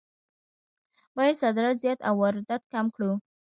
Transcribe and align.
باید 1.15 1.39
صادرات 1.41 1.75
زیات 1.83 1.99
او 2.07 2.13
واردات 2.21 2.61
کم 2.71 2.85
کړو. 2.95 3.11